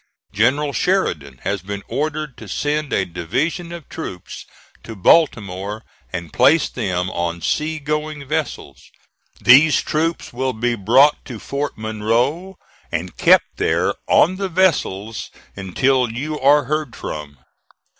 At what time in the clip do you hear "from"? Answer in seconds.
16.95-17.37